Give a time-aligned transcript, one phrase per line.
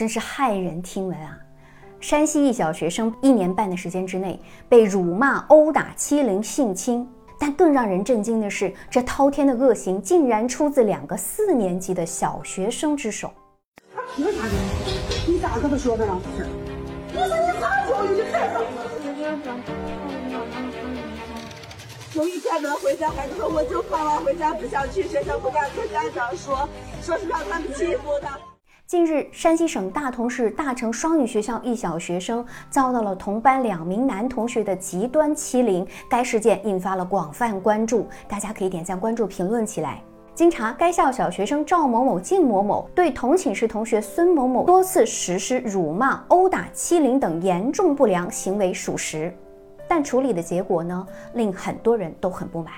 [0.00, 1.36] 真是骇人听闻啊！
[2.00, 7.06] 山西一小学生一年半的时间之内被辱骂、殴打、欺凌、性侵，
[7.38, 13.30] 但更让人震惊的是，这滔天的恶行竟然出自两个四年级的小学生之手。
[13.94, 14.50] 他凭啥的？
[15.26, 16.18] 你咋跟他说的呢？
[17.12, 18.54] 我说你咋教育的孩子？
[22.18, 26.66] 有一天呢，回家孩子说，我就放完回家不想去学校，不敢跟家长说，
[27.02, 28.38] 说是让他们欺负他。
[28.90, 40.02] 近日，山西省大同市大成双语学校一小学生遭到了同班两名男同学的极端欺凌，该事件引发了广泛关注，大家可以点赞、关注、评论起来。
[40.34, 49.32] 经查，该校小学生赵某某、靳某某对同寝室同学孙某某多次实施辱骂、殴打、欺凌等严重不良行为属实，
[49.86, 52.72] 但处理的结果呢，令很多人都很不满。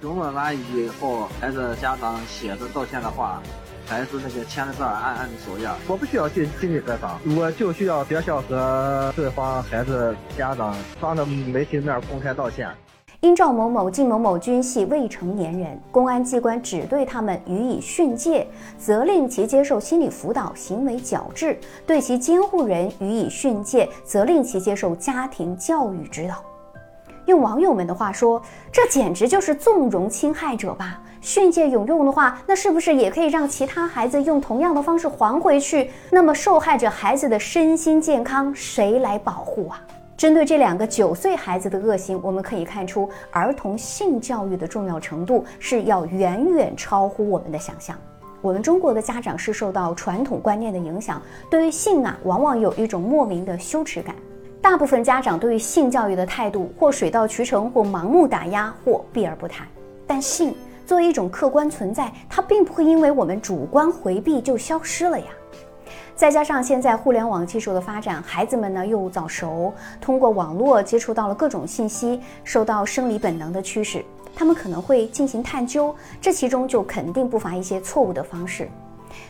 [0.00, 3.42] 中文完以后，孩子家长写着道歉的话。
[3.86, 12.68] 还是那个签了字按按手印，我不需要进进去采访，我就需要学校和对方孩子家长当着媒体面公开道歉。
[13.18, 18.46] 因赵某某、靳某某均系未成年人，公安机关只对他们予以训诫，
[18.78, 26.36] 责令其接受心理辅导、行为矫治；对其监护人予以训诫，责令其接受家庭教育指导。
[27.30, 31.00] 用网友们的话说，这简直就是纵容侵害者吧？
[31.22, 35.90] 训诫有用的话，那是不是也可以让其他孩子用同样的方式还回去？
[36.10, 39.80] 那么受害者孩子的身心健康谁来保护啊？
[40.16, 47.96] 针对这两个九岁孩子的恶行，我们可以看出儿童性教育的重要程度是要远远超乎我们的想象。
[48.42, 54.14] 我们中国的家长是受到传统观念的影响，对于性啊，往往有一种莫名的羞耻感。
[54.62, 59.66] 大部分家长对于性教育的态度，或水到渠成，或盲目打压，或避而不谈。
[60.06, 60.54] 但性。
[60.86, 65.26] 作为一种客观存在，它并不会因为我们主观回避就消失了呀。
[66.16, 78.68] 再加上现在互联网技术的发展，孩子们呢又早熟，通过网络接触到了各种信息，受到生理本能的驱使，他们可能会进行探究，这其中就肯定不乏一些错误的方式。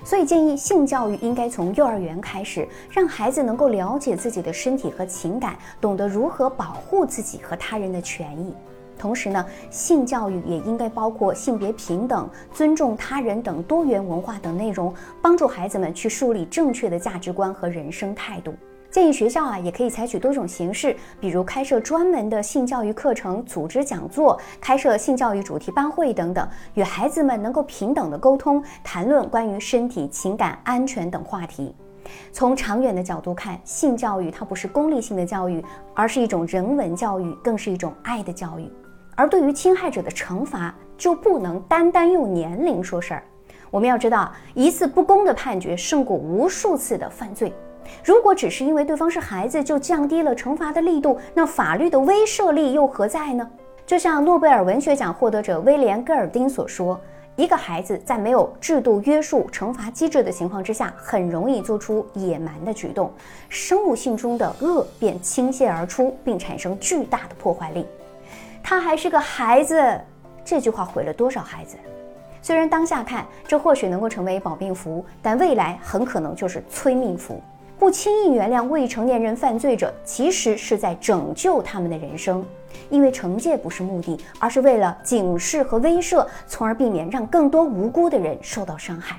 [0.04, 8.54] 所以建议性教育应该从幼儿园开始，让孩子能够了解自己的身体和情感，懂得如何保护自己和他人的权益。
[8.98, 18.54] 同时呢，性教育也应该包括性别平等、尊重他人等多元文化等内容，帮助孩子们去树立正确的价值观和人生态度。
[18.90, 31.72] 建议学校啊，也可以采取多种形式，比如开设专门的性教育课程、组织讲座、开设性教育主题班会等等，与孩子们能够平等的沟通，谈论关于身体、情感、安全等话题。
[32.32, 35.64] 从长远的角度看，性教育它不是功利性的教育，
[35.94, 38.68] 而是一种人文教育，更是一种爱的教育。
[39.14, 43.22] 而对于侵害者的惩罚，就不能单单用年龄说事儿。
[43.70, 47.52] 我们要知道，一次不公的判决胜过无数次的犯罪。
[48.04, 53.48] 如果只是因为对方是孩子就降低了惩罚的力度，那法律的威慑力又何在呢？
[53.86, 57.00] 就像诺贝尔文学奖获得者威廉·戈尔丁所说
[57.34, 63.12] ：“一个孩子在没有制度约束、惩罚机制的情况之下，很容易做出野蛮的举动，
[63.48, 67.84] 生物性中的恶便倾泻而出，并产生巨大的破坏力。”
[68.62, 70.00] 他还是个孩子，
[70.44, 71.76] 这句话毁了多少孩子？
[72.42, 77.42] 虽然当下看这或许能够成为保命符，但未来很可能就是催命符。
[77.80, 82.44] 不轻易原谅未成年人犯罪者，其实是在拯救他们的人生。
[82.90, 89.16] 因为惩戒不是目的，而是为了警示和威慑，从而避免让更多无辜的人受到伤害。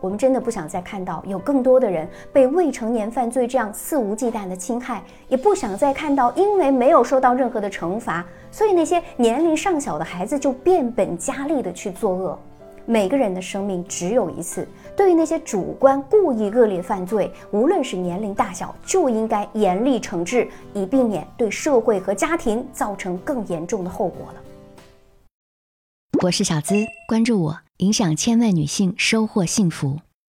[0.00, 12.36] 我们真的不想再看到有更多的人被未成年犯罪这样肆无忌惮的侵害，也不想再看到因为没有受到任何的惩罚，所以那些年龄尚小的孩子就变本加厉的去作恶。
[12.90, 24.42] 每个人的生命只有一次，对于那些主观故意恶劣犯罪，无论是年龄大小，就应该严厉惩治，以避免对社会和家庭造成更严重的后果了。
[26.20, 26.74] 我是小资，
[27.06, 27.60] 关注我。
[27.76, 30.00] 影响千万女性，收获幸福。